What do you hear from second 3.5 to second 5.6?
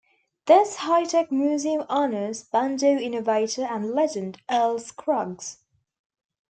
and legend Earl Scruggs.